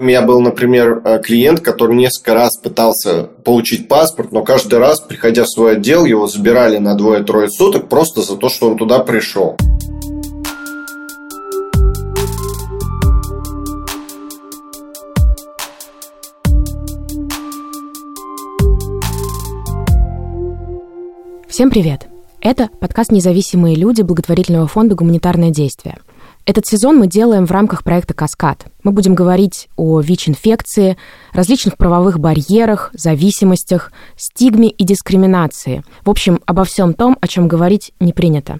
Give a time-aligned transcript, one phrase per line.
[0.00, 4.98] У меня был, например, э, клиент, который несколько раз пытался получить паспорт, но каждый раз,
[4.98, 9.00] приходя в свой отдел, его забирали на двое-трое суток просто за то, что он туда
[9.00, 9.58] пришел.
[21.46, 22.06] Всем привет!
[22.40, 25.98] Это подкаст «Независимые люди» благотворительного фонда «Гуманитарное действие».
[26.50, 28.66] Этот сезон мы делаем в рамках проекта «Каскад».
[28.82, 30.96] Мы будем говорить о ВИЧ-инфекции,
[31.32, 35.84] различных правовых барьерах, зависимостях, стигме и дискриминации.
[36.02, 38.58] В общем, обо всем том, о чем говорить не принято.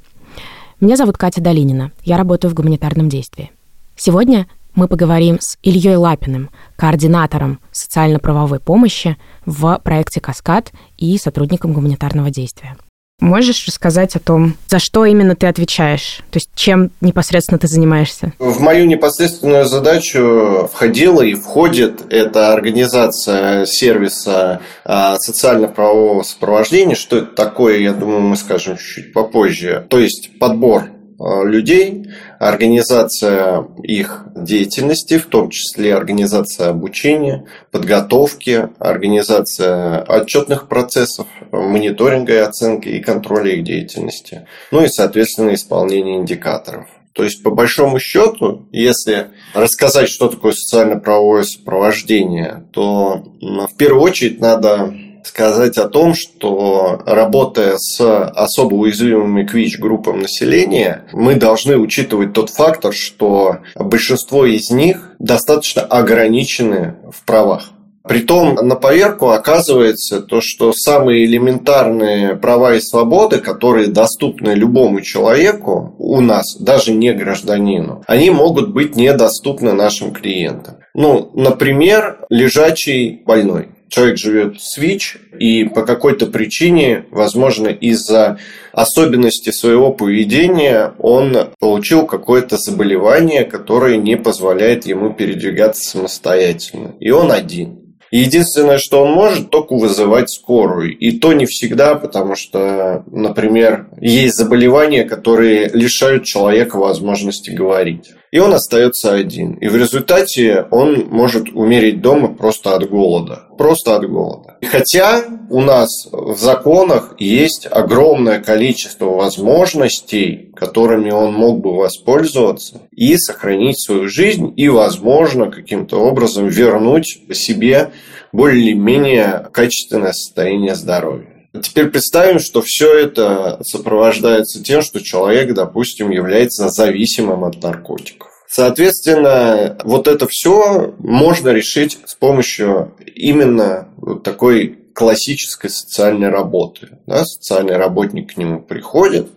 [0.80, 1.90] Меня зовут Катя Долинина.
[2.04, 3.50] Я работаю в гуманитарном действии.
[3.96, 12.30] Сегодня мы поговорим с Ильей Лапиным, координатором социально-правовой помощи в проекте «Каскад» и сотрудником гуманитарного
[12.30, 12.76] действия.
[13.20, 16.20] Можешь рассказать о том, за что именно ты отвечаешь?
[16.30, 18.32] То есть чем непосредственно ты занимаешься?
[18.38, 26.94] В мою непосредственную задачу входила и входит эта организация сервиса а, социально-правового сопровождения.
[26.94, 29.86] Что это такое, я думаю, мы скажем чуть попозже.
[29.88, 30.90] То есть подбор
[31.20, 32.06] Э, людей,
[32.40, 42.88] организация их деятельности, в том числе организация обучения, подготовки, организация отчетных процессов, мониторинга и оценки
[42.88, 46.88] и контроля их деятельности, ну и, соответственно, исполнение индикаторов.
[47.12, 54.40] То есть, по большому счету, если рассказать, что такое социально-правовое сопровождение, то в первую очередь
[54.40, 62.50] надо сказать о том, что работая с особо уязвимыми КВИЧ-группами населения, мы должны учитывать тот
[62.50, 67.70] фактор, что большинство из них достаточно ограничены в правах.
[68.02, 75.94] Притом на поверку оказывается то, что самые элементарные права и свободы, которые доступны любому человеку
[75.98, 80.78] у нас, даже не гражданину, они могут быть недоступны нашим клиентам.
[80.94, 88.38] Ну, например, лежачий больной человек живет в СВИЧ, и по какой-то причине, возможно, из-за
[88.72, 96.94] особенностей своего поведения, он получил какое-то заболевание, которое не позволяет ему передвигаться самостоятельно.
[97.00, 97.80] И он один.
[98.10, 100.96] Единственное, что он может, только вызывать скорую.
[100.96, 108.10] И то не всегда, потому что, например, есть заболевания, которые лишают человека возможности говорить.
[108.30, 109.54] И он остается один.
[109.54, 113.46] И в результате он может умереть дома просто от голода.
[113.58, 114.56] Просто от голода.
[114.62, 123.16] Хотя у нас в законах есть огромное количество возможностей, которыми он мог бы воспользоваться и
[123.16, 127.90] сохранить свою жизнь, и, возможно, каким-то образом вернуть себе
[128.32, 131.29] более-менее качественное состояние здоровья.
[131.52, 138.30] Теперь представим, что все это сопровождается тем, что человек, допустим, является зависимым от наркотиков.
[138.48, 143.88] Соответственно, вот это все можно решить с помощью именно
[144.24, 146.98] такой классической социальной работы.
[147.06, 149.28] Да, социальный работник к нему приходит,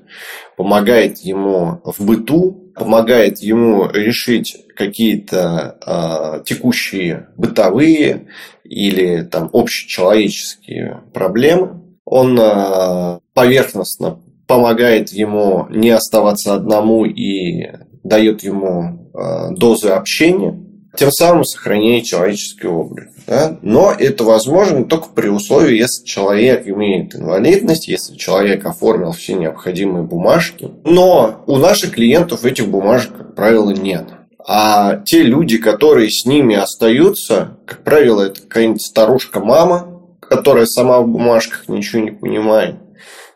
[0.58, 8.28] помогает ему в быту, помогает ему решить какие-то э, текущие бытовые
[8.64, 11.83] или там общечеловеческие проблемы.
[12.06, 17.70] Он э, поверхностно помогает ему не оставаться одному и
[18.04, 20.60] дает ему э, дозы общения,
[20.96, 23.10] тем самым сохраняя человеческий облик.
[23.26, 23.58] Да?
[23.62, 30.04] Но это возможно только при условии, если человек имеет инвалидность, если человек оформил все необходимые
[30.04, 30.72] бумажки.
[30.84, 34.06] Но у наших клиентов этих бумажек, как правило, нет.
[34.46, 39.93] А те люди, которые с ними остаются, как правило, это какая-нибудь старушка-мама,
[40.36, 42.76] которая сама в бумажках ничего не понимает.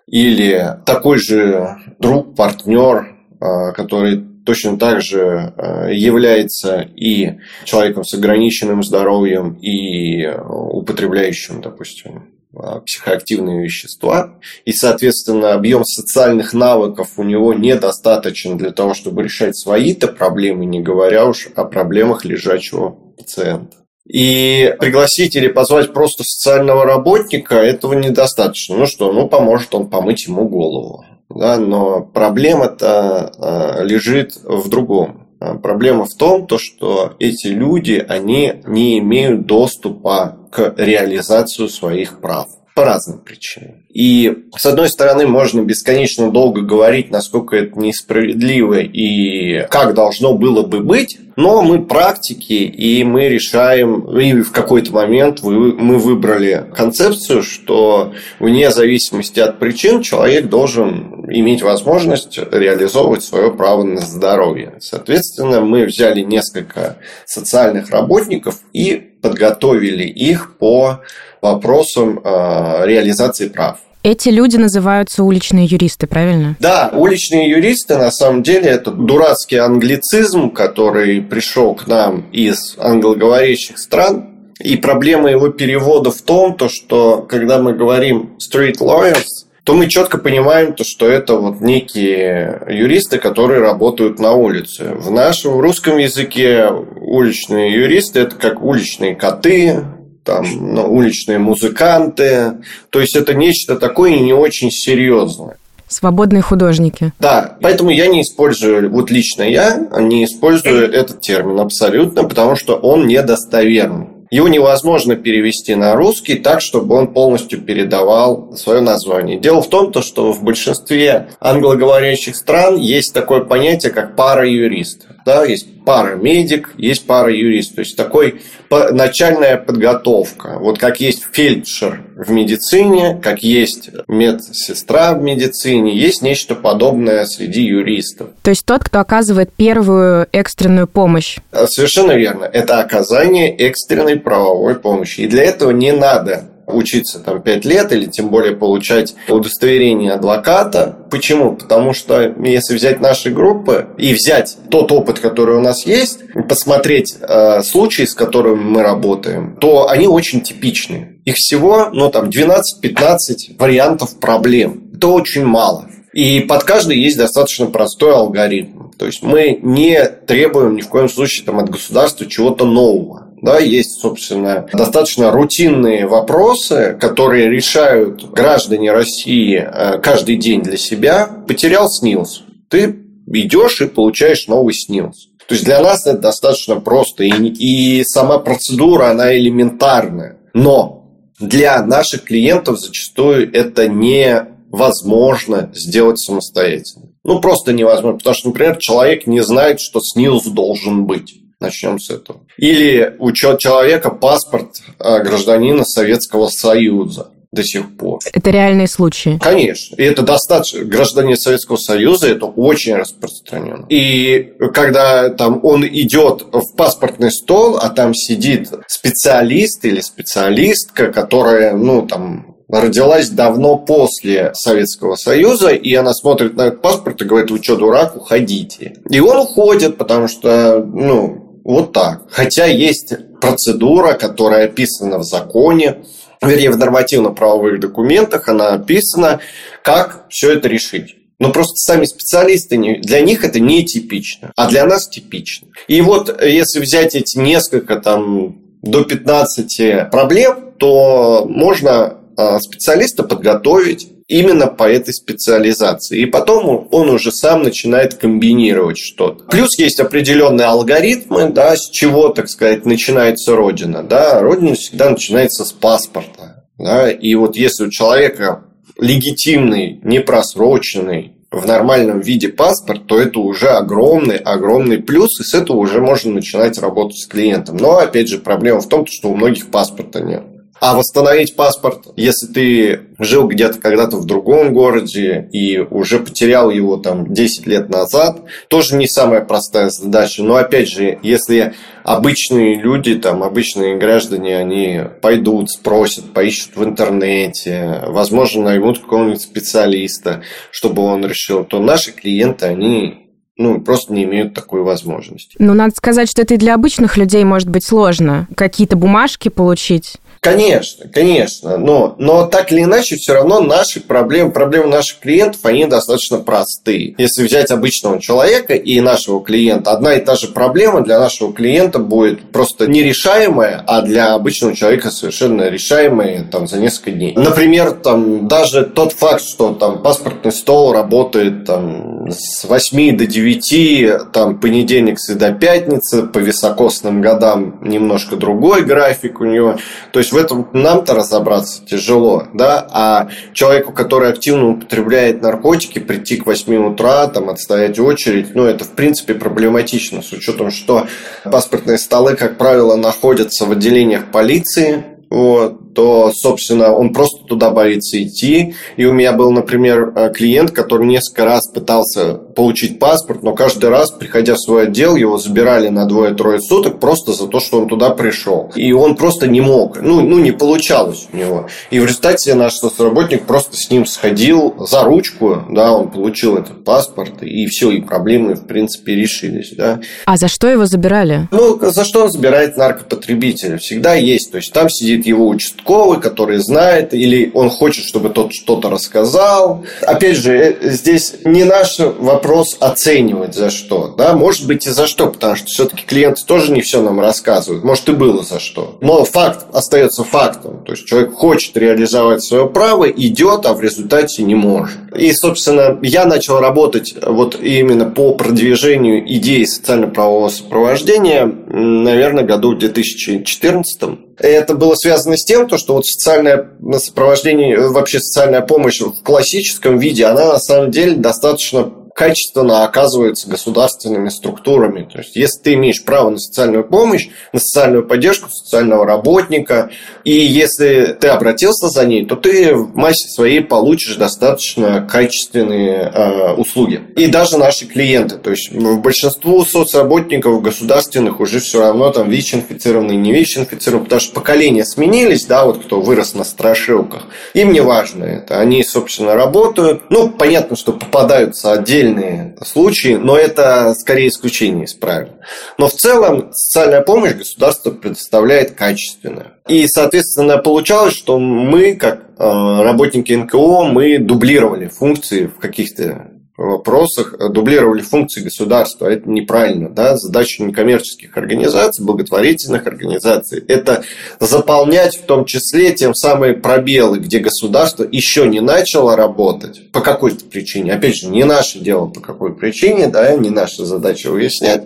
[0.07, 7.33] Или такой же друг, партнер, а, который точно так же э, является и
[7.65, 14.39] человеком с ограниченным здоровьем, и употребляющим, допустим, э, психоактивные вещества.
[14.63, 20.81] И, соответственно, объем социальных навыков у него недостаточен для того, чтобы решать свои-то проблемы, не
[20.81, 23.75] говоря уж о проблемах лежачего пациента.
[24.07, 28.77] И пригласить или позвать просто социального работника этого недостаточно.
[28.77, 35.27] Ну что, ну поможет он помыть ему голову да, но проблема-то а, лежит в другом.
[35.39, 42.19] А, проблема в том, то, что эти люди, они не имеют доступа к реализации своих
[42.21, 43.77] прав по разным причинам.
[43.91, 50.61] И, с одной стороны, можно бесконечно долго говорить, насколько это несправедливо и как должно было
[50.61, 57.41] бы быть, но мы практики, и мы решаем, и в какой-то момент мы выбрали концепцию,
[57.41, 64.75] что вне зависимости от причин человек должен иметь возможность реализовывать свое право на здоровье.
[64.81, 71.01] Соответственно, мы взяли несколько социальных работников и подготовили их по
[71.41, 73.77] вопросам э, реализации прав.
[74.03, 76.55] Эти люди называются уличные юристы, правильно?
[76.59, 83.77] Да, уличные юристы на самом деле это дурацкий англицизм, который пришел к нам из англоговорящих
[83.77, 84.29] стран.
[84.59, 89.25] И проблема его перевода в том, то, что когда мы говорим street lawyers,
[89.67, 94.93] то мы четко понимаем, то, что это вот некие юристы, которые работают на улице.
[94.95, 99.83] В нашем русском языке уличные юристы– это как уличные коты,
[100.27, 102.57] там, ну, уличные музыканты.
[102.89, 105.55] То есть это нечто такое не очень серьезное.
[105.87, 107.13] Свободные художники.
[107.17, 112.75] Да, поэтому я не использую, вот лично я не использую этот термин абсолютно, потому что
[112.75, 114.07] он недостоверный.
[114.29, 119.39] Его невозможно перевести на русский так, чтобы он полностью передавал свое название.
[119.39, 125.43] Дело в том, что в большинстве англоговорящих стран есть такое понятие, как пара юрист да,
[125.43, 130.57] есть пара медик, есть пара юрист, то есть такой начальная подготовка.
[130.57, 137.63] Вот как есть фельдшер в медицине, как есть медсестра в медицине, есть нечто подобное среди
[137.63, 138.29] юристов.
[138.41, 141.39] То есть тот, кто оказывает первую экстренную помощь.
[141.65, 142.45] Совершенно верно.
[142.45, 145.21] Это оказание экстренной правовой помощи.
[145.21, 150.97] И для этого не надо учиться там 5 лет или тем более получать удостоверение адвоката.
[151.09, 151.55] Почему?
[151.55, 157.15] Потому что если взять наши группы и взять тот опыт, который у нас есть, посмотреть
[157.21, 161.19] э, случаи, с которыми мы работаем, то они очень типичны.
[161.25, 164.91] Их всего, ну, там, 12-15 вариантов проблем.
[164.95, 165.87] Это очень мало.
[166.13, 168.89] И под каждый есть достаточно простой алгоритм.
[168.97, 173.26] То есть мы не требуем ни в коем случае там, от государства чего-то нового.
[173.41, 181.29] Да, есть, собственно, достаточно рутинные вопросы, которые решают граждане России э, каждый день для себя.
[181.47, 182.43] Потерял СНИЛС.
[182.69, 182.95] Ты
[183.27, 185.27] идешь и получаешь новый СНИЛС.
[185.47, 187.23] То есть для нас это достаточно просто.
[187.23, 190.37] И, и сама процедура, она элементарная.
[190.53, 191.05] Но
[191.39, 197.11] для наших клиентов зачастую это невозможно сделать самостоятельно.
[197.23, 198.17] Ну, просто невозможно.
[198.17, 201.35] Потому что, например, человек не знает, что СНИЛС должен быть.
[201.59, 202.41] Начнем с этого.
[202.57, 208.19] Или учет человека паспорт а, гражданина Советского Союза до сих пор.
[208.31, 209.39] Это реальные случаи.
[209.41, 209.95] Конечно.
[209.95, 210.83] И это достаточно.
[210.83, 213.85] Гражданин Советского Союза это очень распространено.
[213.89, 221.73] И когда там он идет в паспортный стол, а там сидит специалист или специалистка, которая,
[221.75, 227.49] ну, там, родилась давно после Советского Союза, и она смотрит на этот паспорт и говорит,
[227.49, 228.97] вы что, дурак, уходите.
[229.09, 232.21] И он уходит, потому что, ну, вот так.
[232.31, 235.97] Хотя есть процедура, которая описана в законе,
[236.41, 239.41] вернее, в нормативно-правовых документах, она описана,
[239.83, 241.15] как все это решить.
[241.39, 245.67] Но просто сами специалисты, для них это не типично, а для нас типично.
[245.89, 254.09] И вот если взять эти несколько там до 15 проблем, то можно а, специалиста подготовить
[254.27, 256.19] именно по этой специализации.
[256.19, 259.45] И потом он уже сам начинает комбинировать что-то.
[259.45, 264.03] Плюс есть определенные алгоритмы, да, с чего, так сказать, начинается Родина.
[264.03, 264.41] Да?
[264.41, 266.65] Родина всегда начинается с паспорта.
[266.77, 267.09] Да?
[267.09, 268.65] И вот если у человека
[268.99, 275.77] легитимный, непросроченный, в нормальном виде паспорт, то это уже огромный, огромный плюс, и с этого
[275.77, 277.77] уже можно начинать работать с клиентом.
[277.77, 280.43] Но, опять же, проблема в том, что у многих паспорта нет.
[280.79, 286.97] А восстановить паспорт, если ты жил где-то когда-то в другом городе и уже потерял его
[286.97, 290.43] там 10 лет назад, тоже не самая простая задача.
[290.43, 298.03] Но опять же, если обычные люди, там, обычные граждане, они пойдут, спросят, поищут в интернете,
[298.07, 304.53] возможно, наймут какого-нибудь специалиста, чтобы он решил, то наши клиенты, они ну, просто не имеют
[304.53, 305.55] такой возможности.
[305.59, 308.47] Ну, надо сказать, что это и для обычных людей может быть сложно.
[308.55, 310.17] Какие-то бумажки получить.
[310.39, 311.77] Конечно, конечно.
[311.77, 317.15] Но, но так или иначе, все равно наши проблемы, проблемы наших клиентов, они достаточно простые.
[317.17, 321.99] Если взять обычного человека и нашего клиента, одна и та же проблема для нашего клиента
[321.99, 327.33] будет просто нерешаемая, а для обычного человека совершенно решаемая там, за несколько дней.
[327.35, 334.31] Например, там, даже тот факт, что там паспортный стол работает там, с 8 до 9,
[334.31, 339.77] там, понедельник, среда, пятница, по високосным годам немножко другой график у него.
[340.11, 345.99] То есть есть в этом нам-то разобраться тяжело, да, а человеку, который активно употребляет наркотики,
[345.99, 351.07] прийти к 8 утра, там, отстоять очередь, ну, это, в принципе, проблематично, с учетом, что
[351.43, 358.21] паспортные столы, как правило, находятся в отделениях полиции, вот, то, собственно, он просто туда боится
[358.21, 358.75] идти.
[358.97, 363.89] И у меня был, например, э, клиент, который несколько раз пытался получить паспорт, но каждый
[363.89, 367.87] раз, приходя в свой отдел, его забирали на двое-трое суток просто за то, что он
[367.87, 368.71] туда пришел.
[368.75, 371.67] И он просто не мог, ну, ну не получалось у него.
[371.89, 376.83] И в результате наш соцработник просто с ним сходил за ручку, да, он получил этот
[376.83, 379.99] паспорт, и все, и проблемы, в принципе, решились, да.
[380.25, 381.47] А за что его забирали?
[381.49, 383.79] Ну, за что он забирает наркопотребителя?
[383.79, 388.29] Всегда есть, то есть там сидит его участковый участковый, который знает, или он хочет, чтобы
[388.29, 389.85] тот что-то рассказал.
[390.01, 394.13] Опять же, э, здесь не наш вопрос оценивать за что.
[394.17, 394.33] Да?
[394.33, 397.83] Может быть и за что, потому что все-таки клиенты тоже не все нам рассказывают.
[397.83, 398.97] Может и было за что.
[399.01, 400.83] Но факт остается фактом.
[400.85, 404.97] То есть человек хочет реализовать свое право, идет, а в результате не может.
[405.15, 412.79] И, собственно, я начал работать вот именно по продвижению идеи социально-правового сопровождения, наверное, году в
[412.79, 419.97] 2014 это было связано с тем, что вот социальное сопровождение, вообще социальная помощь в классическом
[419.97, 425.03] виде, она на самом деле достаточно качественно оказываются государственными структурами.
[425.03, 429.91] То есть, если ты имеешь право на социальную помощь, на социальную поддержку социального работника,
[430.23, 436.53] и если ты обратился за ней, то ты в массе своей получишь достаточно качественные э,
[436.53, 437.01] услуги.
[437.15, 443.31] И даже наши клиенты, то есть большинству соцработников государственных уже все равно там ВИЧ-инфицированные, не
[443.31, 447.25] ВИЧ-инфицированные, потому что поколения сменились, да, вот кто вырос на страшилках.
[447.53, 448.59] Им не важно это.
[448.59, 450.09] Они, собственно, работают.
[450.09, 455.33] Ну, понятно, что попадаются отдельно отдельные случаи, но это скорее исключение из правил.
[455.77, 459.53] Но в целом социальная помощь государство предоставляет качественную.
[459.67, 467.35] И, соответственно, получалось, что мы, как э, работники НКО, мы дублировали функции в каких-то вопросах
[467.39, 469.07] э, дублировали функции государства.
[469.07, 469.89] Это неправильно.
[469.89, 470.17] Да?
[470.17, 474.03] Задача некоммерческих организаций, благотворительных организаций– это
[474.39, 480.45] заполнять в том числе тем самые пробелы, где государство еще не начало работать по какой-то
[480.45, 480.93] причине.
[480.93, 484.83] Опять же, не наше дело по какой причине, да, не наша задача выяснять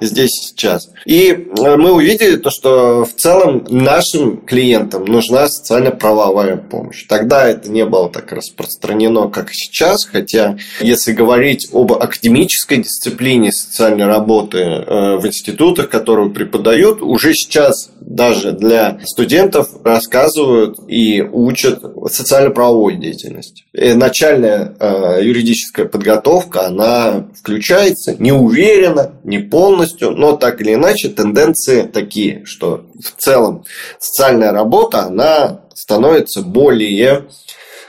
[0.00, 0.90] здесь сейчас.
[1.06, 7.06] И э, мы увидели то, что в целом нашим клиентам нужна социально-правовая помощь.
[7.06, 13.52] Тогда это не было так распространено, как сейчас, хотя если если говорить об академической дисциплине
[13.52, 21.82] социальной работы э, в институтах, которую преподают, уже сейчас даже для студентов рассказывают и учат
[22.10, 23.64] социально-правовой деятельности.
[23.72, 31.82] Начальная э, юридическая подготовка, она включается не уверенно, не полностью, но так или иначе тенденции
[31.82, 33.64] такие, что в целом
[33.98, 37.24] социальная работа, она становится более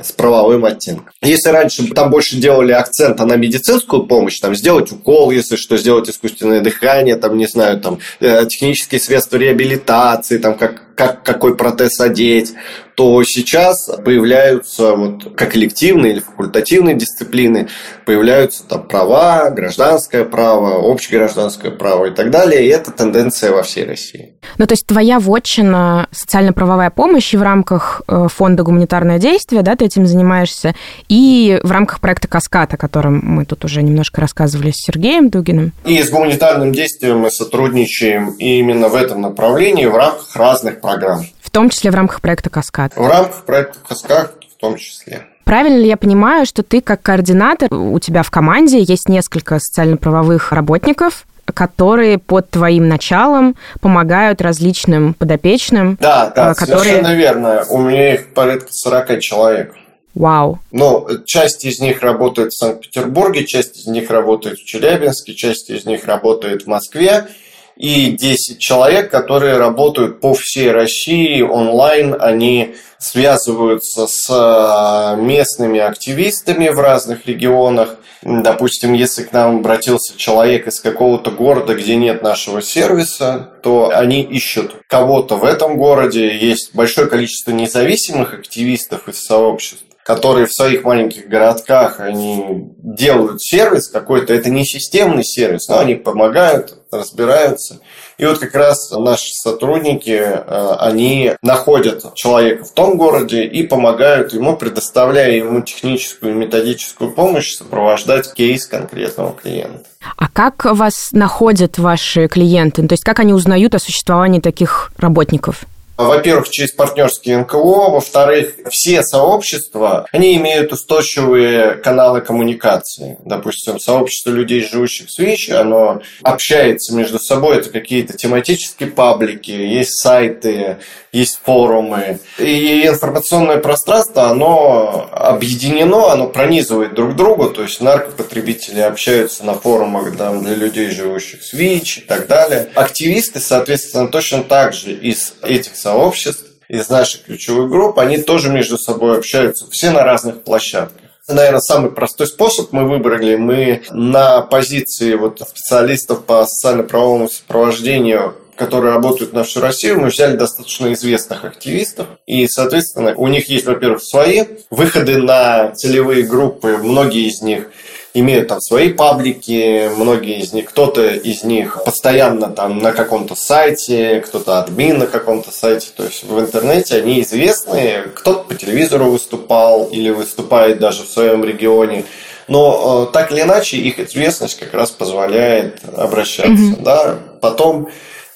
[0.02, 1.10] с правовым оттенком.
[1.22, 6.10] Если раньше там больше делали акцент на медицинскую помощь, там сделать укол, если что, сделать
[6.10, 12.00] искусственное дыхание, там, не знаю, там, э, технические средства реабилитации, там, как, как какой протез
[12.00, 12.54] одеть,
[12.96, 17.68] то сейчас появляются вот как коллективные или факультативные дисциплины,
[18.06, 23.86] появляются там права, гражданское право, общегражданское право и так далее, и это тенденция во всей
[23.86, 24.34] России.
[24.58, 29.76] Ну, то есть твоя вотчина социально-правовая помощь и в рамках э, фонда «Гуманитарное действие», да,
[29.76, 30.76] ты этим занимаешься,
[31.08, 35.72] и в рамках проекта «Каскад», о котором мы тут уже немножко рассказывали с Сергеем Дугиным.
[35.86, 41.24] И с гуманитарным действием мы сотрудничаем именно в этом направлении в рамках разных программ
[41.54, 42.94] том числе в рамках проекта «Каскад».
[42.96, 45.28] В рамках проекта «Каскад» в том числе.
[45.46, 50.52] Правильно ли я понимаю, что ты как координатор, у тебя в команде есть несколько социально-правовых
[50.52, 55.98] работников, которые под твоим началом помогают различным подопечным?
[56.02, 56.80] Да, да, э, которые...
[56.80, 57.66] совершенно верно.
[57.70, 59.76] У меня их порядка 40 человек.
[60.16, 60.60] Вау.
[60.72, 65.86] Но часть из них работает в Санкт-Петербурге, часть из них работает в Челябинске, часть из
[65.86, 67.28] них работает в Москве
[67.76, 72.16] и 10 человек, которые работают по всей России онлайн.
[72.20, 77.98] Они связываются с а, местными активистами в разных регионах.
[78.22, 84.22] Допустим, если к нам обратился человек из какого-то города, где нет нашего сервиса, то они
[84.22, 86.38] ищут кого-то в этом городе.
[86.38, 93.88] Есть большое количество независимых активистов из сообществ которые в своих маленьких городках они делают сервис
[93.88, 97.80] какой-то, это не системный сервис, но они помогают, разбираются.
[98.18, 104.34] И вот как раз наши сотрудники, э, они находят человека в том городе и помогают
[104.34, 109.84] ему, предоставляя ему техническую и методическую помощь, сопровождать кейс конкретного клиента.
[110.18, 112.86] А как вас находят ваши клиенты?
[112.88, 115.66] То есть как они узнают о существовании таких работников?
[115.98, 123.18] Во-первых, через партнерские НКО, во-вторых, все сообщества, они имеют устойчивые каналы коммуникации.
[123.26, 130.02] Допустим, сообщество людей, живущих в Свич, оно общается между собой, это какие-то тематические паблики, есть
[130.02, 130.78] сайты,
[131.12, 132.20] есть форумы.
[132.40, 140.18] И информационное пространство, оно объединено, оно пронизывает друг друга, то есть наркопотребители общаются на форумах
[140.18, 142.70] там, для людей, живущих в СВИЧ и так далее.
[142.74, 148.78] Активисты, соответственно, точно так же из этих сообществ, из наших ключевых групп, они тоже между
[148.78, 151.02] собой общаются, все на разных площадках.
[151.28, 153.36] Наверное, самый простой способ мы выбрали.
[153.36, 160.38] Мы на позиции вот специалистов по социально-правовому сопровождению которые работают на всю Россию, мы взяли
[160.38, 162.08] достаточно известных активистов.
[162.28, 166.78] И, соответственно, у них есть, во-первых, свои выходы на целевые группы.
[166.78, 167.72] Многие из них
[168.14, 174.22] имеют там свои паблики, многие из них, кто-то из них постоянно там на каком-то сайте,
[174.22, 179.86] кто-то админ на каком-то сайте, то есть в интернете они известные, кто-то по телевизору выступал
[179.86, 182.06] или выступает даже в своем регионе,
[182.48, 186.84] но э, так или иначе их известность как раз позволяет обращаться, mm-hmm.
[186.84, 187.90] да, потом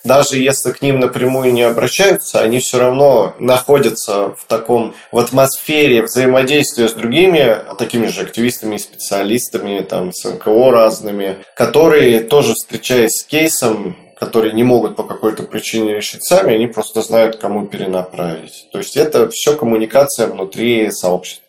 [0.07, 6.03] даже если к ним напрямую не обращаются, они все равно находятся в таком, в атмосфере
[6.03, 13.23] взаимодействия с другими, такими же активистами специалистами, там, с НКО разными, которые тоже встречаясь с
[13.23, 18.67] кейсом, которые не могут по какой-то причине решить сами, они просто знают, кому перенаправить.
[18.71, 21.43] То есть это все коммуникация внутри сообщества.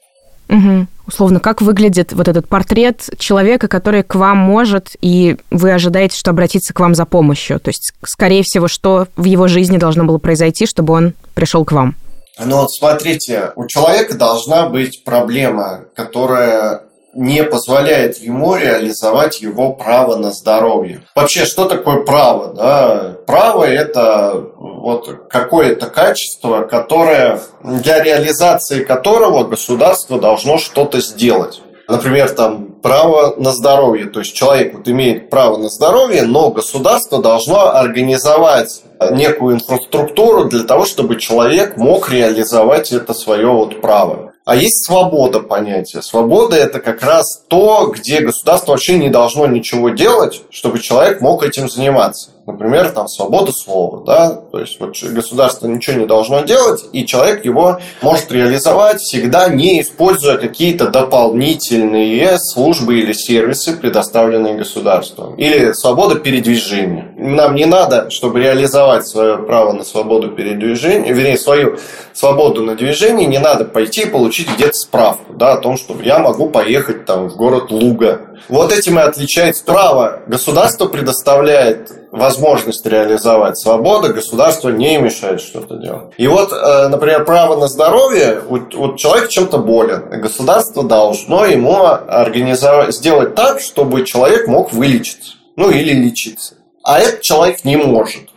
[0.48, 0.86] Угу.
[1.08, 6.32] Условно, как выглядит вот этот портрет человека, который к вам может, и вы ожидаете, что
[6.32, 7.58] обратиться к вам за помощью?
[7.58, 11.72] То есть, скорее всего, что в его жизни должно было произойти, чтобы он пришел к
[11.72, 11.96] вам?
[12.44, 16.82] Ну вот смотрите, у человека должна быть проблема, которая
[17.18, 21.02] не позволяет ему реализовать его право на здоровье.
[21.16, 22.54] Вообще, что такое право?
[22.54, 23.16] Да?
[23.26, 31.60] Право– это вот какое-то качество, которое, для реализации которого государство должно что-то сделать.
[31.88, 34.06] Например, там право на здоровье.
[34.06, 40.62] То есть человек вот имеет право на здоровье, но государство должно организовать некую инфраструктуру для
[40.62, 44.27] того, чтобы человек мог реализовать это свое вот право.
[44.48, 46.00] А есть свобода понятия.
[46.00, 51.42] Свобода– это как раз то, где государство вообще не должно ничего делать, чтобы человек мог
[51.42, 52.30] этим заниматься.
[52.48, 57.44] Например, там свобода слова, да, то есть вот государство ничего не должно делать, и человек
[57.44, 65.34] его может реализовать всегда не используя какие-то дополнительные службы или сервисы, предоставленные государством.
[65.34, 67.12] Или свобода передвижения.
[67.18, 71.76] Нам не надо, чтобы реализовать свое право на свободу передвижения, вернее, свою
[72.14, 76.18] свободу на движение, не надо пойти и получить где-то справку да, о том, что я
[76.18, 78.22] могу поехать там, в город Луга.
[78.48, 80.22] Вот этим и отличается право.
[80.26, 86.14] Государство предоставляет возможность реализовать свободу, государство не мешает что-то делать.
[86.16, 92.94] И вот, э, например, право на здоровье, вот человек чем-то болен, государство должно ему организовать,
[92.94, 96.54] сделать так, чтобы человек мог вылечиться, ну или лечиться.
[96.82, 98.28] А этот человек не может.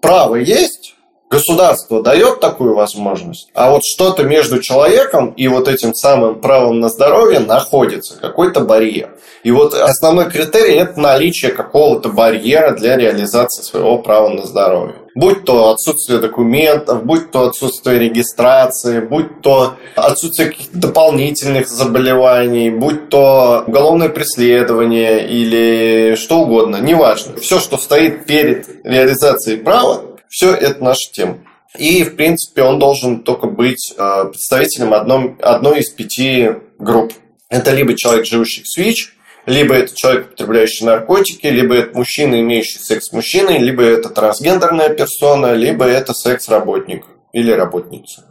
[0.00, 0.91] Право есть,
[1.32, 6.90] Государство дает такую возможность, а вот что-то между человеком и вот этим самым правом на
[6.90, 9.14] здоровье находится, какой-то барьер.
[9.42, 14.96] И вот основной критерий– это наличие какого-то барьера для реализации своего права на здоровье.
[15.14, 23.08] Будь то отсутствие документов, будь то отсутствие регистрации, будь то отсутствие каких-то дополнительных заболеваний, будь
[23.08, 27.36] то уголовное преследование или что угодно, неважно.
[27.40, 31.38] Все, что стоит перед реализацией права, все это наша тема.
[31.78, 37.12] И, в принципе, он должен только быть э, представителем одном, одной из пяти групп.
[37.50, 39.14] Это либо человек, живущий в СВИЧ,
[39.44, 44.88] либо это человек, употребляющий наркотики, либо это мужчина, имеющий секс с мужчиной, либо это трансгендерная
[44.88, 48.24] персона, либо это секс-работник или работница.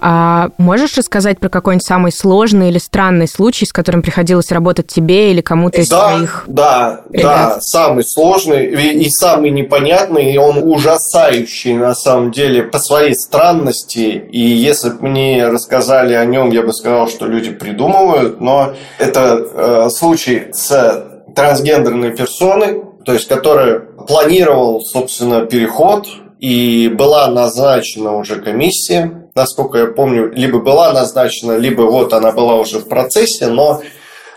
[0.00, 5.30] А можешь рассказать про какой-нибудь самый сложный или странный случай, с которым приходилось работать тебе
[5.30, 7.24] или кому-то из да, твоих Да, ребят?
[7.24, 14.24] да, самый сложный и самый непонятный, и он ужасающий на самом деле по своей странности.
[14.30, 19.44] И если бы мне рассказали о нем, я бы сказал, что люди придумывают, но это
[19.54, 26.06] э, случай с трансгендерной персоной, то есть которая планировал, собственно, переход,
[26.38, 32.56] и была назначена уже комиссия, насколько я помню, либо была назначена, либо вот она была
[32.56, 33.82] уже в процессе, но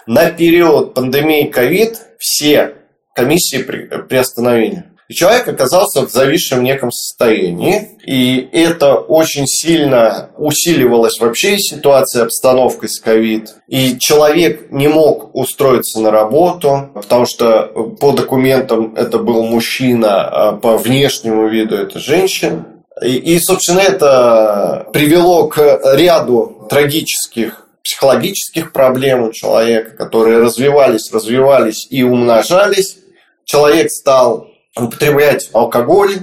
[0.05, 2.75] на период пандемии ковид все
[3.15, 4.85] комиссии приостановили.
[5.09, 12.89] И человек оказался в зависшем неком состоянии, и это очень сильно усиливалось вообще ситуация, обстановкой
[12.89, 13.55] с ковид.
[13.67, 17.63] И человек не мог устроиться на работу, потому что
[17.99, 22.65] по документам это был мужчина, а по внешнему виду это женщина.
[23.01, 25.57] И, и, собственно, это привело к
[25.95, 32.97] ряду трагических психологических проблем у человека, которые развивались, развивались и умножались.
[33.45, 36.15] Человек стал употреблять алкоголь,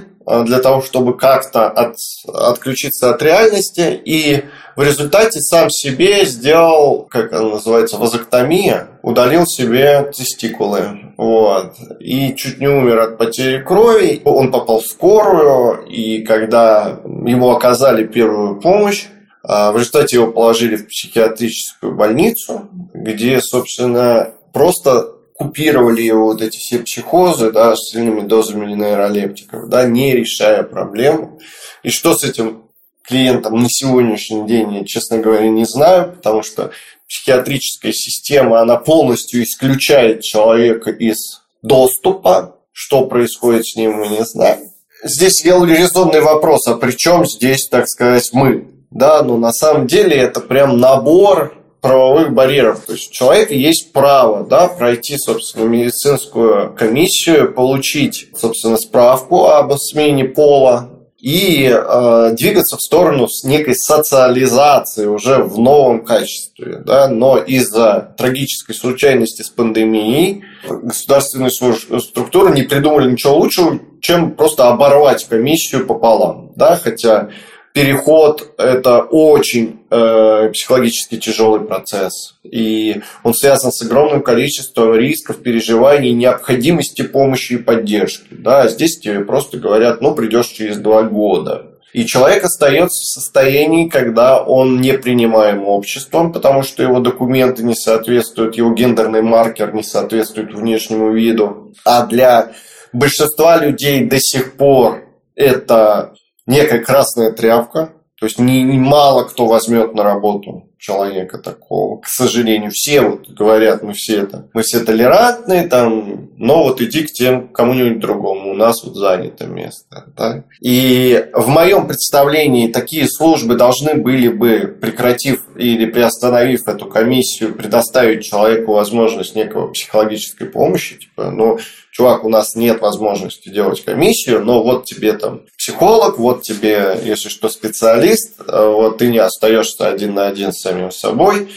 [0.45, 1.95] для того, чтобы как-то от,
[2.27, 10.11] отключиться от реальности, и в результате сам себе сделал, как она называется, вазоктомия, удалил себе
[10.15, 11.13] тестикулы.
[11.17, 11.73] Вот.
[11.99, 14.21] И чуть не умер от потери крови.
[14.23, 19.05] Он попал в скорую, и когда ему оказали первую помощь,
[19.43, 26.57] э, в результате его положили в психиатрическую больницу, где, собственно, просто купировали его вот эти
[26.57, 31.39] все психозы, да, с сильными дозами нейролептиков, да, не решая проблему.
[31.81, 32.65] И что с этим
[33.01, 36.69] клиентом на сегодняшний день, я, честно говоря, не знаю, потому что
[37.09, 42.57] психиатрическая система, она полностью исключает человека из доступа.
[42.71, 44.69] Что происходит с ним, мы не знаем.
[45.03, 48.67] Здесь я резонный вопрос, а при чем здесь, так сказать, мы?
[48.91, 52.81] Да, но на самом деле это прям набор правовых барьеров.
[52.85, 59.73] То есть у человека есть право да, пройти, собственно, медицинскую комиссию, получить, собственно, справку об
[59.77, 60.91] смене пола
[61.21, 66.81] и э, двигаться в сторону с некой социализации уже в новом качестве.
[66.83, 67.07] Да?
[67.09, 75.25] Но из-за трагической случайности с пандемией государственные структуры не придумали ничего лучшего, чем просто оборвать
[75.25, 76.53] комиссию пополам.
[76.55, 76.75] Да?
[76.75, 77.29] Хотя
[77.73, 82.35] переход– это очень э, психологически тяжелый процесс.
[82.43, 88.27] И он связан с огромным количеством рисков, переживаний, необходимости помощи и поддержки.
[88.31, 91.67] Да, здесь тебе просто говорят, ну, придешь через два года.
[91.93, 97.75] И человек остается в состоянии, когда он не принимаем обществом, потому что его документы не
[97.75, 101.73] соответствуют, его гендерный маркер не соответствует внешнему виду.
[101.83, 102.53] А для
[102.93, 105.03] большинства людей до сих пор
[105.35, 106.13] это
[106.51, 112.01] некая красная тряпка, то есть не, не мало кто возьмет на работу человека такого.
[112.01, 117.03] К сожалению, все вот говорят, мы все это, мы все толерантные, там, но вот иди
[117.03, 120.05] к тем кому-нибудь другому, у нас вот занято место.
[120.17, 120.43] Да?
[120.59, 128.23] И в моем представлении такие службы должны были бы, прекратив или приостановив эту комиссию, предоставить
[128.23, 131.57] человеку возможность некого психологической помощи, типа, ну,
[131.91, 137.29] чувак, у нас нет возможности делать комиссию, но вот тебе там психолог, вот тебе, если
[137.29, 141.51] что, специалист, э, вот ты не остаешься один на один с самим собой,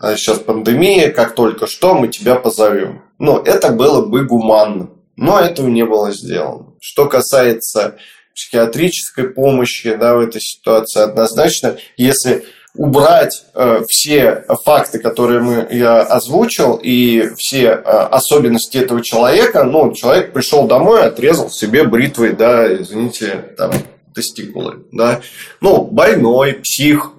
[0.00, 3.02] сейчас пандемия, как только что мы тебя позовем.
[3.20, 6.72] Ну, это было бы гуманно, но этого не было сделано.
[6.80, 7.98] Что касается
[8.34, 12.44] психиатрической помощи да, в этой ситуации, однозначно, если
[12.76, 19.92] убрать э, все факты, которые мы, я озвучил, и все э, особенности этого человека, ну,
[19.92, 23.72] человек пришел домой, отрезал себе бритвой, да, извините, там,
[24.14, 25.20] тестикулы, да,
[25.60, 27.12] ну, больной, псих,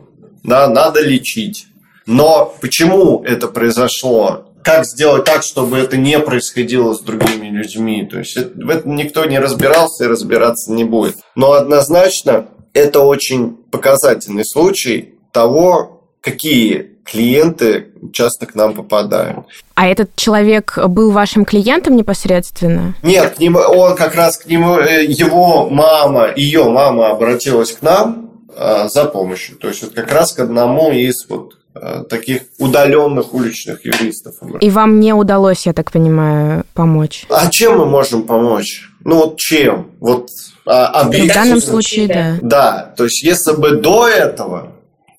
[0.43, 1.67] да, надо лечить.
[2.05, 4.49] Но почему это произошло?
[4.63, 8.05] Как сделать так, чтобы это не происходило с другими людьми?
[8.05, 11.17] То есть это, в этом никто не разбирался и разбираться не будет.
[11.35, 19.45] Но однозначно это очень показательный случай того, какие клиенты часто к нам попадают.
[19.75, 22.95] А этот человек был вашим клиентом непосредственно?
[23.03, 27.81] Нет, к нему, он как раз к нему, э, его мама, ее мама обратилась к
[27.81, 29.57] нам э, за помощью.
[29.57, 34.35] То есть вот как раз к одному из вот э, таких удаленных уличных юристов.
[34.61, 37.25] И вам не удалось, я так понимаю, помочь?
[37.29, 38.89] А чем мы можем помочь?
[39.03, 39.91] Ну вот чем?
[39.99, 40.29] Вот
[40.65, 41.33] а, объективно.
[41.33, 42.37] В данном случае, да.
[42.41, 44.72] Да, то есть если бы до этого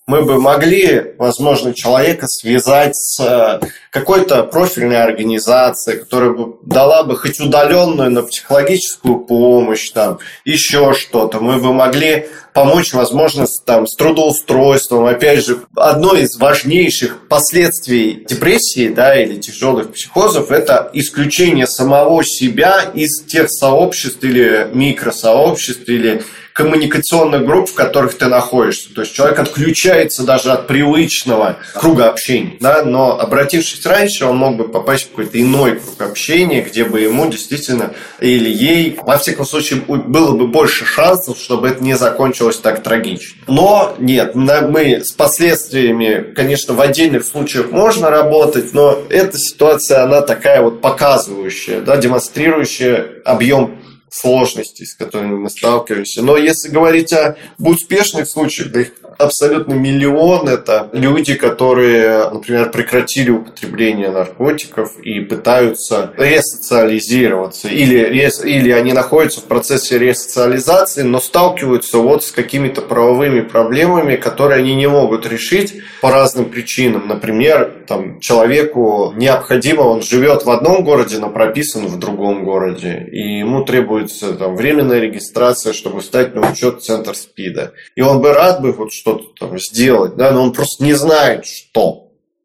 [0.06, 7.16] мы бы могли, возможно, человека связать с э, какой-то профильной организацией, которая бы дала бы
[7.16, 11.40] хоть удаленную, но психологическую помощь, там, еще что-то.
[11.40, 15.06] Мы бы могли помочь, возможно, там, с трудоустройством.
[15.06, 22.90] Опять же, одно из важнейших последствий депрессии да, или тяжелых психозов– это исключение самого себя
[22.92, 26.22] из тех сообществ или микросообществ или
[26.54, 28.94] коммуникационных групп, в которых ты находишься.
[28.94, 32.56] То есть человек отключается даже от привычного круга общения.
[32.60, 32.84] Да?
[32.84, 37.26] Но обратившись раньше, он мог бы попасть в какой-то иной круг общения, где бы ему
[37.26, 42.84] действительно или ей, во всяком случае, было бы больше шансов, чтобы это не закончилось так
[42.84, 43.36] трагично.
[43.48, 50.20] Но нет, мы с последствиями, конечно, в отдельных случаях можно работать, но эта ситуация, она
[50.20, 53.80] такая вот показывающая, да, демонстрирующая объем
[54.14, 56.22] сложностей, с которыми мы сталкиваемся.
[56.22, 63.30] Но если говорить о успешных случаях, да их абсолютно миллион– это люди, которые, например, прекратили
[63.30, 67.68] употребление наркотиков и пытаются ресоциализироваться.
[67.68, 74.60] Или, или они находятся в процессе ресоциализации, но сталкиваются вот с какими-то правовыми проблемами, которые
[74.60, 77.08] они не могут решить по разным причинам.
[77.08, 83.38] Например, там, человеку необходимо, он живет в одном городе, но прописан в другом городе, и
[83.38, 87.72] ему требуется там, временная регистрация, чтобы стать на учет центр СПИДа.
[87.94, 91.44] И он бы рад бы вот что-то там сделать, да, но он просто не знает,
[91.44, 92.00] что.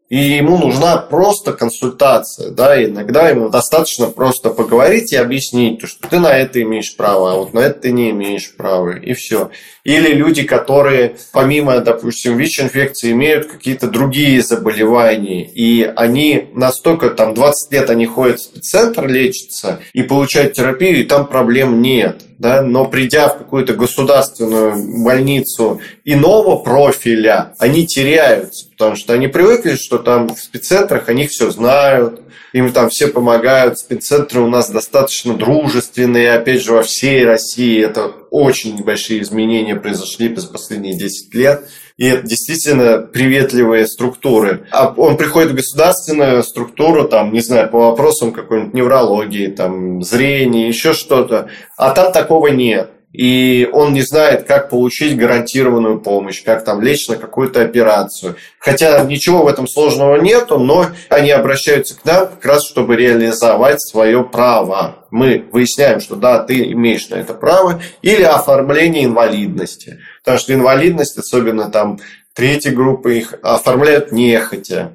[0.10, 6.20] И ему нужна просто консультация, да, иногда ему достаточно просто поговорить и объяснить, что ты
[6.20, 9.52] на это имеешь право, а вот на это ты не имеешь права, и все.
[9.84, 17.72] Или люди, которые помимо, допустим, ВИЧ-инфекции имеют какие-то другие заболевания, и они настолько, там, 20
[17.72, 22.86] лет они ходят в спеццентр лечатся и получают терапию, и там проблем нет да, но
[22.86, 30.30] придя в какую-то государственную больницу иного профиля, они теряются, потому что они привыкли, что там
[30.30, 32.22] в спеццентрах они все знают,
[32.54, 38.08] им там все помогают, спеццентры у нас достаточно дружественные, опять же, во всей России это
[38.32, 41.68] очень небольшие изменения произошли за последние 10 лет.
[41.98, 44.66] И это действительно приветливые структуры.
[44.72, 50.70] А он приходит в государственную структуру, там, не знаю, по вопросам какой-нибудь неврологии, там, зрения,
[50.70, 51.50] еще что-то.
[51.76, 57.08] А там такого нет и он не знает, как получить гарантированную помощь, как там лечь
[57.08, 58.36] на какую-то операцию.
[58.60, 63.82] Хотя ничего в этом сложного нету, но они обращаются к нам как раз, чтобы реализовать
[63.82, 65.08] свое право.
[65.10, 70.00] Мы выясняем, что да, ты имеешь на это право, или оформление инвалидности.
[70.24, 72.00] Потому что инвалидность, особенно там
[72.36, 74.92] третьей группы, их оформляют нехотя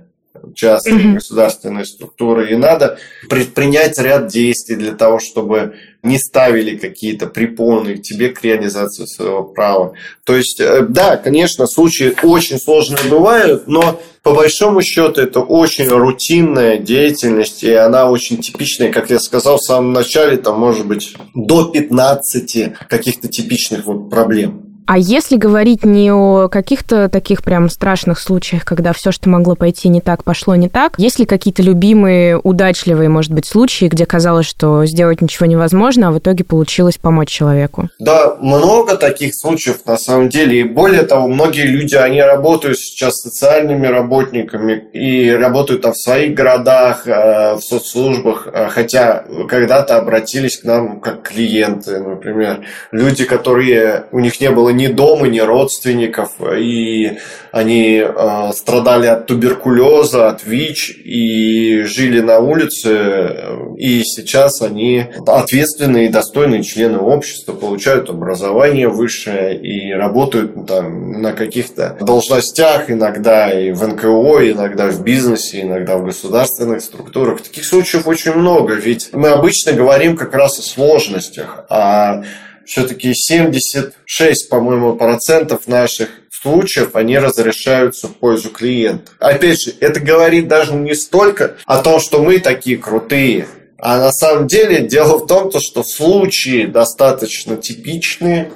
[0.55, 1.14] частные mm-hmm.
[1.14, 2.98] государственные структуры, и надо
[3.29, 9.94] предпринять ряд действий для того, чтобы не ставили какие-то препоны тебе к реализации своего права.
[10.24, 15.88] То есть, э, да, конечно, случаи очень сложные бывают, но по большому счету это очень
[15.88, 21.14] рутинная деятельность, и она очень типичная, как я сказал в самом начале, там может быть
[21.34, 24.73] до 15 каких-то типичных вот проблем.
[24.87, 29.88] А если говорить не о каких-то таких прям страшных случаях, когда все, что могло пойти
[29.88, 34.47] не так, пошло не так, есть ли какие-то любимые, удачливые, может быть, случаи, где казалось,
[34.47, 37.88] что сделать ничего невозможно, а в итоге получилось помочь человеку?
[37.99, 40.61] Да, много таких случаев на самом деле.
[40.61, 46.35] И более того, многие люди, они работают сейчас социальными работниками и работают там в своих
[46.35, 52.66] городах, э, в соцслужбах, э, хотя когда-то обратились к нам как клиенты, например.
[52.92, 57.18] Люди, которые у них не было ни дома, ни родственников, и
[57.52, 63.37] они э, страдали от туберкулеза, от ВИЧ, и жили на улице,
[63.78, 71.32] и сейчас они ответственные и достойные члены общества, получают образование высшее и работают там на
[71.32, 77.42] каких-то должностях, иногда и в НКО, иногда в бизнесе, иногда в государственных структурах.
[77.42, 82.24] Таких случаев очень много, ведь мы обычно говорим как раз о сложностях, а
[82.66, 89.12] все-таки 76, по-моему, процентов наших случаев, они разрешаются в пользу клиента.
[89.18, 93.46] Опять же, это говорит даже не столько о том, что мы такие крутые,
[93.79, 98.50] а на самом деле дело в том, что случаи достаточно типичные,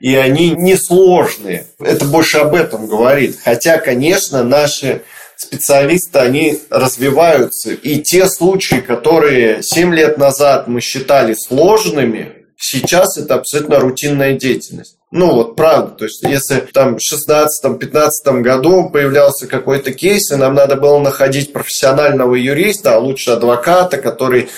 [0.00, 1.66] и они несложные.
[1.78, 3.38] Это больше об этом говорит.
[3.42, 5.02] Хотя, конечно, наши
[5.36, 7.72] специалисты, они развиваются.
[7.72, 14.96] И те случаи, которые 7 лет назад мы считали сложными, Сейчас это абсолютно рутинная деятельность.
[15.12, 20.54] Ну вот правда, то есть если там в 16-15 году появлялся какой-то кейс, и нам
[20.54, 24.48] надо было находить профессионального юриста, а лучше адвоката, который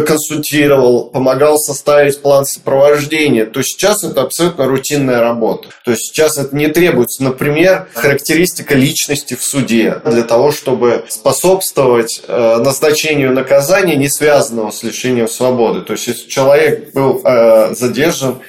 [0.00, 5.68] консультировал, помогал составить план сопровождения, то сейчас это абсолютно рутинная работа.
[5.84, 12.22] То есть сейчас это не требуется, например, характеристика личности в суде для того, чтобы способствовать
[12.26, 15.82] э, назначению наказания, не связанного с лишением свободы.
[15.82, 18.40] То есть если человек был э, задержан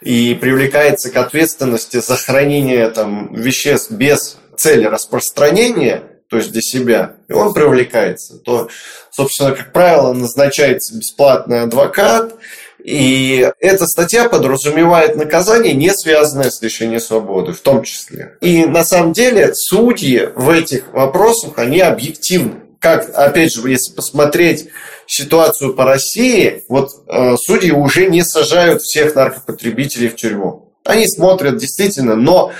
[0.00, 7.16] и привлекается к ответственности за хранение там, веществ без цели распространения, то есть для себя,
[7.28, 8.68] и он привлекается, то,
[9.12, 12.34] собственно, как правило, назначается бесплатный адвокат,
[12.82, 18.36] и эта статья подразумевает наказание, не связанное с лишением свободы, в том числе.
[18.40, 22.54] И на самом деле судьи в этих вопросах, они объективны.
[22.80, 24.68] Как, опять же, если посмотреть
[25.06, 30.72] ситуацию по России, вот э, судьи уже не сажают всех наркопотребителей в тюрьму.
[30.84, 32.50] Они смотрят действительно, но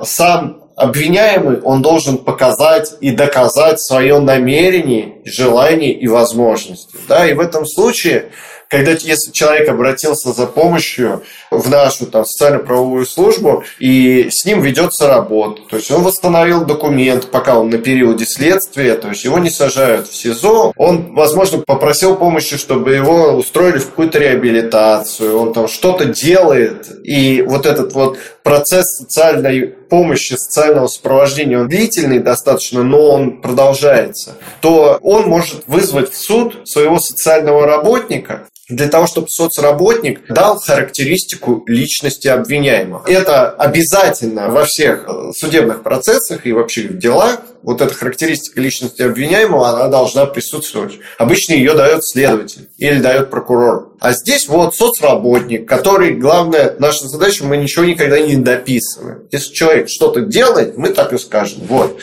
[0.00, 6.96] сам обвиняемый, он должен показать и доказать свое намерение, желание и возможности.
[7.08, 7.28] Да?
[7.28, 8.30] И в этом случае,
[8.72, 15.06] когда если человек обратился за помощью в нашу там, социально-правовую службу, и с ним ведется
[15.06, 19.50] работа, то есть он восстановил документ, пока он на периоде следствия, то есть его не
[19.50, 25.68] сажают в СИЗО, он, возможно, попросил помощи, чтобы его устроили в какую-то реабилитацию, он там
[25.68, 33.08] что-то делает, и вот этот вот процесс социальной помощи, социального сопровождения, он длительный достаточно, но
[33.10, 40.26] он продолжается, то он может вызвать в суд своего социального работника, для того, чтобы соцработник
[40.28, 43.04] дал характеристику личности обвиняемого.
[43.06, 47.40] Это обязательно во всех э, судебных процессах и вообще в делах.
[47.62, 50.94] Вот эта характеристика личности обвиняемого, она должна присутствовать.
[51.16, 53.92] Обычно ее дает следователь или дает прокурор.
[54.00, 59.28] А здесь вот соцработник, который, главное, наша задача, мы ничего никогда не дописываем.
[59.30, 61.60] Если человек что-то делает, мы так и скажем.
[61.68, 61.98] Вот,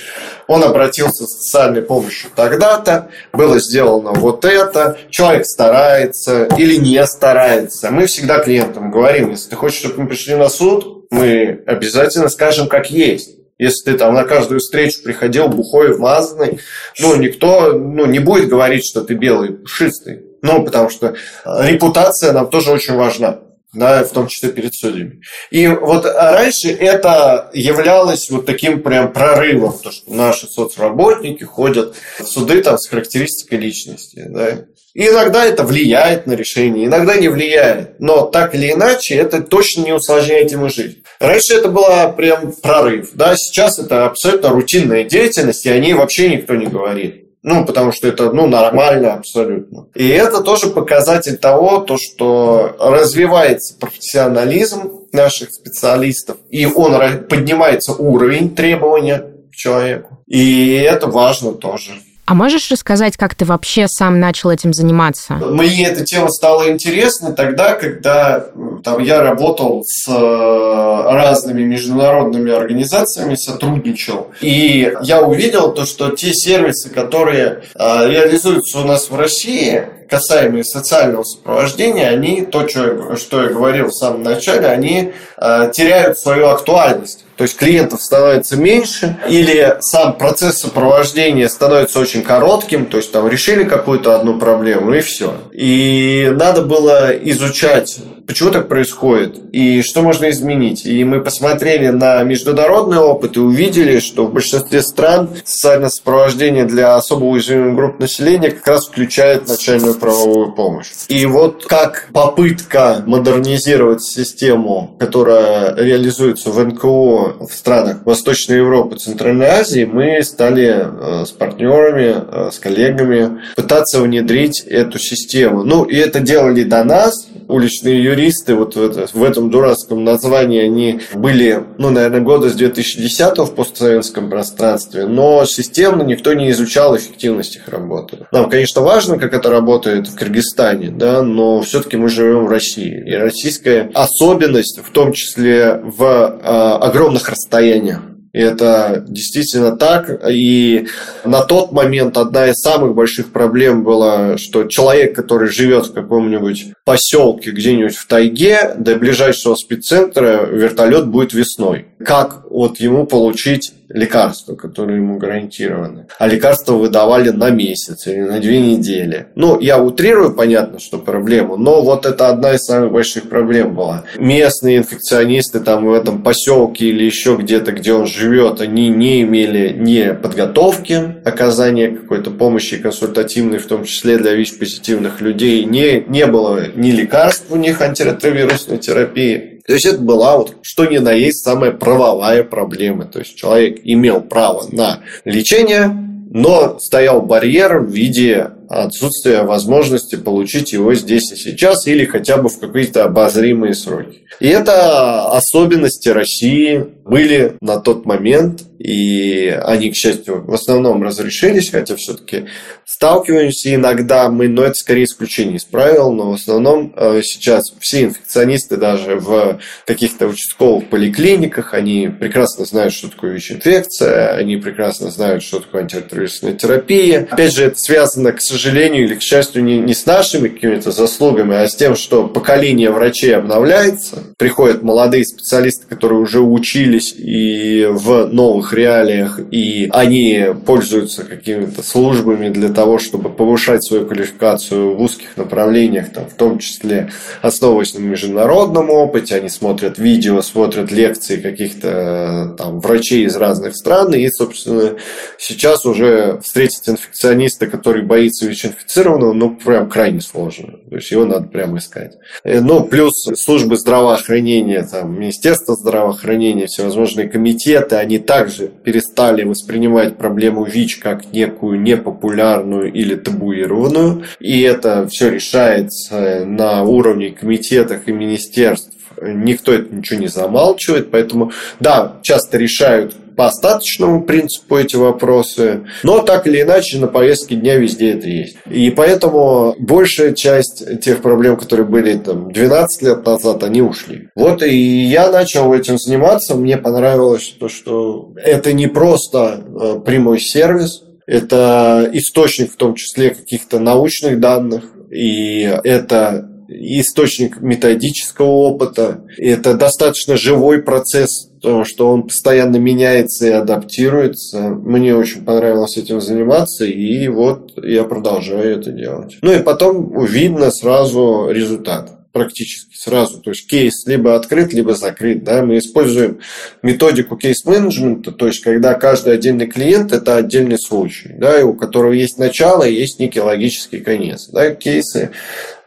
[0.50, 7.92] он обратился с социальной помощью тогда-то, было сделано вот это, человек старается или не старается.
[7.92, 12.68] Мы всегда клиентам говорим, если ты хочешь, чтобы мы пришли на суд, мы обязательно скажем,
[12.68, 13.36] как есть.
[13.60, 16.60] Если ты там на каждую встречу приходил бухой, вмазанный,
[17.00, 20.24] ну, никто ну, не будет говорить, что ты белый, пушистый.
[20.42, 21.14] Ну, потому что
[21.46, 23.38] репутация нам тоже очень важна
[23.74, 25.22] да, в том числе перед судьями.
[25.52, 32.26] И вот раньше это являлось вот таким прям прорывом, то, что наши соцработники ходят в
[32.26, 34.26] суды там с характеристикой личности.
[34.28, 34.66] Да.
[34.96, 38.00] И иногда это влияет на решение, иногда не влияет.
[38.00, 41.04] Но так или иначе, это точно не усложняет ему жизнь.
[41.20, 43.12] Раньше это было прям прорыв.
[43.14, 43.36] Да?
[43.36, 47.29] Сейчас это абсолютно рутинная деятельность, и о ней вообще никто не говорит.
[47.42, 49.88] Ну, потому что это ну, нормально абсолютно.
[49.96, 56.94] И это тоже показатель того, то, что развивается профессионализм наших специалистов, и он
[57.30, 60.20] поднимается уровень требования к человеку.
[60.28, 61.92] И это важно тоже.
[62.30, 65.34] А можешь рассказать, как ты вообще сам начал этим заниматься?
[65.34, 68.46] Мне эта тема стала интересной тогда, когда
[68.84, 74.28] там, я работал с э, разными международными организациями, сотрудничал.
[74.42, 80.64] И я увидел то, что те сервисы, которые э, реализуются у нас в России, касаемые
[80.64, 86.50] социального сопровождения, они, то, что, что я говорил в самом начале, они э, теряют свою
[86.50, 87.26] актуальность.
[87.40, 93.30] То есть клиентов становится меньше, или сам процесс сопровождения становится очень коротким, то есть там
[93.30, 95.36] решили какую-то одну проблему и все.
[95.54, 98.00] И надо было изучать,
[98.30, 100.86] почему так происходит и что можно изменить.
[100.86, 106.96] И мы посмотрели на международный опыт и увидели, что в большинстве стран социальное сопровождение для
[106.96, 110.90] особо уязвимых групп населения как раз включает начальную правовую помощь.
[111.08, 119.48] И вот как попытка модернизировать систему, которая реализуется в НКО в странах Восточной Европы, Центральной
[119.48, 125.64] Азии, мы стали э, с партнерами, э, с коллегами пытаться внедрить эту систему.
[125.64, 131.64] Ну, и это делали до нас, уличные юристы, вот в этом дурацком названии, они были,
[131.78, 137.68] ну, наверное, года с 2010 в постсоветском пространстве, но системно никто не изучал эффективность их
[137.68, 138.28] работы.
[138.32, 143.04] Нам, конечно, важно, как это работает в Кыргызстане, да, но все-таки мы живем в России.
[143.06, 148.02] И российская особенность, в том числе в э, огромных расстояниях.
[148.42, 150.22] Это действительно так.
[150.30, 150.88] И
[151.26, 156.74] на тот момент одна из самых больших проблем была, что человек, который живет в каком-нибудь
[156.86, 161.88] поселке где-нибудь в тайге, до ближайшего спеццентра вертолет будет весной.
[162.04, 166.06] Как вот ему получить лекарства, которые ему гарантированы.
[166.18, 169.28] А лекарства выдавали на месяц или на две недели.
[169.36, 174.06] Ну, я утрирую, понятно, что проблему, но вот это одна из самых больших проблем была.
[174.18, 179.74] Местные инфекционисты там в этом поселке или еще где-то, где он живет, они не имели
[179.78, 186.68] ни подготовки оказания какой-то помощи консультативной, в том числе для ВИЧ-позитивных людей, не, не было
[186.76, 191.44] ни лекарств у них антиретровирусной терапии, то есть это была вот что ни на есть
[191.44, 193.06] самая правовая проблема.
[193.06, 195.90] То есть человек имел право на лечение,
[196.32, 202.50] но стоял барьер в виде отсутствия возможности получить его здесь и сейчас или хотя бы
[202.50, 204.22] в какие-то обозримые сроки.
[204.40, 211.72] И это особенности России были на тот момент, и они, к счастью, в основном разрешились,
[211.72, 212.46] хотя все-таки
[212.86, 218.04] сталкиваемся иногда мы, но это скорее исключение из правил, но в основном э, сейчас все
[218.04, 225.44] инфекционисты даже в каких-то участковых поликлиниках, они прекрасно знают, что такое ВИЧ-инфекция, они прекрасно знают,
[225.44, 227.28] что такое антиретровирусная терапия.
[227.30, 231.56] Опять же, это связано, к сожалению или к счастью, не, не с нашими какими-то заслугами,
[231.56, 238.28] а с тем, что поколение врачей обновляется, приходят молодые специалисты, которые уже учились и в
[238.28, 245.38] новых реалиях, и они пользуются какими-то службами для того, чтобы повышать свою квалификацию в узких
[245.38, 247.12] направлениях, там, в том числе
[247.42, 254.14] основываясь на международном опыте, они смотрят видео, смотрят лекции каких-то там врачей из разных стран,
[254.14, 254.96] и, собственно,
[255.38, 260.80] сейчас уже встретить инфекциониста, который боится ВИЧ-инфицированного, ну, прям крайне сложно.
[260.90, 262.18] То есть его надо прямо искать.
[262.44, 270.66] Э, ну, плюс службы здравоохранения, там, Министерство здравоохранения, всевозможные комитеты, они также перестали воспринимать проблему
[270.66, 274.24] ВИЧ как некую непопулярную или табуированную.
[274.40, 278.92] И это все решается на уровне комитетов и министерств
[279.22, 286.20] никто это ничего не замалчивает, поэтому, да, часто решают по остаточному принципу эти вопросы, но
[286.20, 288.58] так или иначе на повестке дня везде это есть.
[288.70, 294.28] И поэтому большая часть тех проблем, которые были там 12 лет назад, они ушли.
[294.36, 300.42] Вот и я начал этим заниматься, мне понравилось то, что это не просто э, прямой
[300.42, 309.24] сервис, это источник в том числе каких-то научных данных, и это источник методического опыта.
[309.38, 314.70] Это достаточно живой процесс, потому что он постоянно меняется и адаптируется.
[314.70, 319.38] Мне очень понравилось этим заниматься, и вот я продолжаю это делать.
[319.42, 323.40] Ну и потом видно сразу результат практически сразу.
[323.40, 325.44] То есть кейс либо открыт, либо закрыт.
[325.44, 325.64] Да?
[325.64, 326.40] Мы используем
[326.84, 332.38] методику кейс-менеджмента, то есть когда каждый отдельный клиент– это отдельный случай, да, у которого есть
[332.38, 334.48] начало и есть некий логический конец.
[334.50, 334.76] Да?
[334.76, 335.32] Кейсы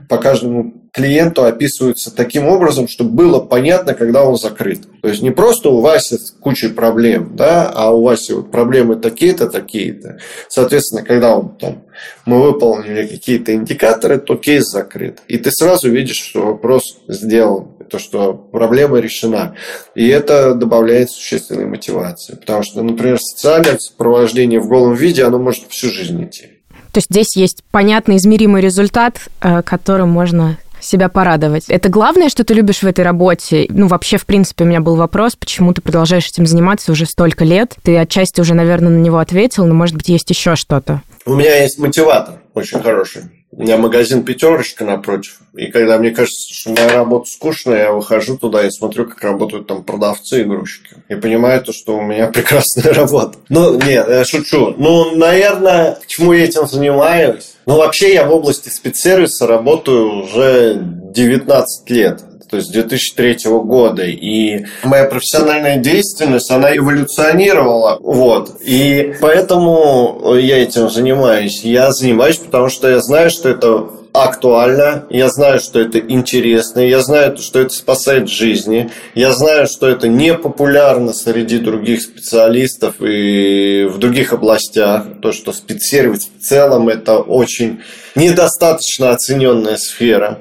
[0.08, 4.82] по каждому клиенту описываются таким образом, чтобы было понятно, когда он закрыт.
[5.00, 9.48] То есть не просто у Васи куча проблем, да, а у Васи вот проблемы такие-то,
[9.48, 10.18] такие-то.
[10.48, 11.82] Соответственно, когда он, там,
[12.26, 15.20] мы выполнили какие-то индикаторы, то кейс закрыт.
[15.28, 19.54] И ты сразу видишь, что вопрос сделан, то, что проблема решена.
[19.94, 22.34] И это добавляет существенной мотивации.
[22.34, 26.48] Потому что, например, социальное сопровождение в голом виде, оно может всю жизнь идти.
[26.92, 31.64] То есть здесь есть понятный, измеримый результат, э, которым можно себя порадовать.
[31.68, 33.66] Это главное, что ты любишь в этой работе?
[33.68, 37.44] Ну, вообще, в принципе, у меня был вопрос, почему ты продолжаешь этим заниматься уже столько
[37.44, 37.76] лет?
[37.82, 41.02] Ты отчасти уже, наверное, на него ответил, но, может быть, есть еще что-то.
[41.24, 43.22] У меня есть мотиватор очень хороший.
[43.54, 45.40] У меня магазин «Пятерочка» напротив.
[45.54, 49.66] И когда мне кажется, что моя работа скучная, я выхожу туда и смотрю, как работают
[49.66, 50.96] там продавцы и грузчики.
[51.10, 53.36] И понимаю то, что у меня прекрасная работа.
[53.50, 54.74] Ну, нет, я шучу.
[54.78, 57.52] Ну, наверное, почему я этим занимаюсь?
[57.66, 62.22] Ну, вообще я в области спецсервиса работаю уже 19 лет
[62.52, 64.04] то есть 2003 года.
[64.04, 67.96] И моя профессиональная деятельность, она эволюционировала.
[67.98, 68.60] Вот.
[68.60, 71.62] И поэтому я этим занимаюсь.
[71.64, 77.00] Я занимаюсь, потому что я знаю, что это актуально, я знаю, что это интересно, я
[77.00, 83.88] знаю, что это спасает жизни, я знаю, что это не популярно среди других специалистов и
[83.90, 87.80] в других областях, то, что спецсервис в целом это очень
[88.14, 90.40] недостаточно оцененная сфера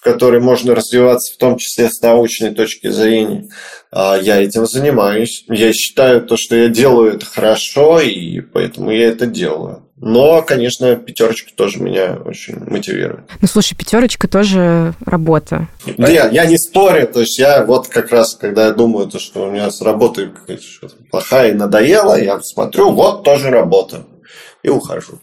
[0.00, 3.50] в которой можно развиваться, в том числе с научной точки зрения.
[3.92, 5.44] А, я этим занимаюсь.
[5.48, 9.84] Я считаю то, что я делаю это хорошо, и поэтому я это делаю.
[9.98, 13.24] Но, конечно, пятерочка тоже меня очень мотивирует.
[13.42, 15.68] Ну, слушай, пятерочка тоже работа.
[15.98, 17.06] Да, я, я не спорю.
[17.06, 20.30] То есть я вот как раз, когда я думаю, то, что у меня с работой
[20.30, 20.62] какая-то
[21.10, 24.06] плохая и надоела, я смотрю, вот тоже работа.
[24.62, 25.20] И ухожу.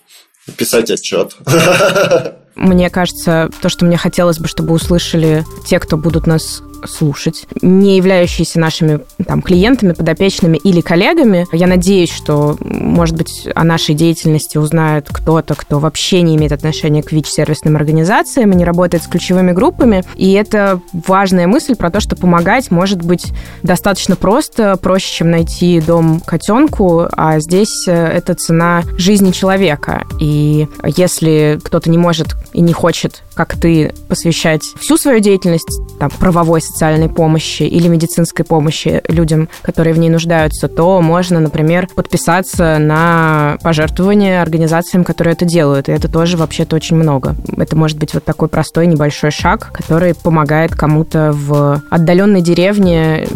[0.56, 1.36] Писать отчет.
[2.58, 7.98] Мне кажется, то, что мне хотелось бы, чтобы услышали те, кто будут нас слушать, не
[7.98, 11.46] являющиеся нашими там, клиентами, подопечными или коллегами.
[11.52, 17.04] Я надеюсь, что, может быть, о нашей деятельности узнает кто-то, кто вообще не имеет отношения
[17.04, 20.04] к ВИЧ-сервисным организациям и не работает с ключевыми группами.
[20.16, 23.32] И это важная мысль про то, что помогать может быть
[23.64, 30.04] достаточно просто, проще, чем найти дом котенку, а здесь э, это цена жизни человека.
[30.20, 35.70] И если кто-то не может и не хочет, как ты, посвящать всю свою деятельность
[36.00, 41.88] там, правовой социальной помощи или медицинской помощи людям, которые в ней нуждаются, то можно, например,
[41.96, 45.90] подписаться на пожертвования организациям, которые это делают.
[45.90, 47.36] И это тоже вообще-то очень много.
[47.58, 53.28] Это может быть вот такой простой небольшой шаг, который помогает кому-то в отдаленной деревне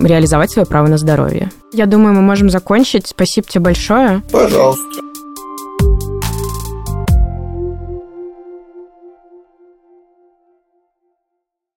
[0.00, 1.50] реализовать свое право на здоровье.
[1.72, 3.06] Я думаю, мы можем закончить.
[3.06, 4.22] Спасибо тебе большое.
[4.32, 5.07] Пожалуйста.